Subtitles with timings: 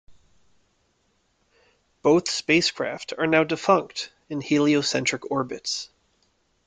[2.01, 5.91] Both spacecraft are now defunct in heliocentric orbits.